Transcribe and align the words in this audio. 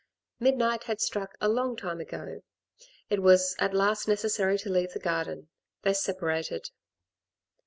Midnight 0.39 0.85
had 0.85 0.99
struck 0.99 1.33
a 1.39 1.47
long 1.47 1.75
timo 1.75 2.01
ago; 2.01 2.41
it 3.11 3.21
was 3.21 3.55
at 3.59 3.75
last 3.75 4.07
neces 4.07 4.31
sary 4.31 4.57
to 4.57 4.67
leave 4.71 4.93
the 4.93 4.99
garden; 4.99 5.49
they 5.83 5.93
separated. 5.93 6.71